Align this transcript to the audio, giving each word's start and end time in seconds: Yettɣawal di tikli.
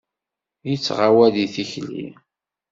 Yettɣawal 0.69 1.31
di 1.35 1.47
tikli. 1.53 2.07